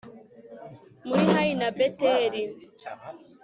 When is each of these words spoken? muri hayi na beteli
muri 1.07 1.23
hayi 1.33 1.51
na 1.61 1.69
beteli 1.77 2.41